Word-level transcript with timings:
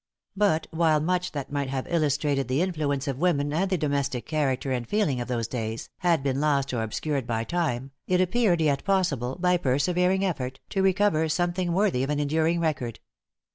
But 0.35 0.65
while 0.71 0.99
much 0.99 1.31
that 1.33 1.51
might 1.51 1.69
have 1.69 1.85
illustrated 1.87 2.47
the 2.47 2.63
influence 2.63 3.07
of 3.07 3.19
woman 3.19 3.53
and 3.53 3.69
the 3.69 3.77
domestic 3.77 4.25
character 4.25 4.71
and 4.71 4.87
feeling 4.89 5.21
of 5.21 5.27
those 5.27 5.47
days, 5.47 5.91
had 5.99 6.23
been 6.23 6.41
lost 6.41 6.73
or 6.73 6.81
obscured 6.81 7.27
by 7.27 7.43
time, 7.43 7.91
it 8.07 8.19
appeared 8.19 8.61
yet 8.61 8.83
possible, 8.83 9.37
by 9.39 9.57
persevering 9.57 10.25
effort, 10.25 10.59
to 10.71 10.81
recover 10.81 11.29
something 11.29 11.71
worthy 11.71 12.01
of 12.01 12.09
an 12.09 12.19
enduring 12.19 12.59
record. 12.59 12.99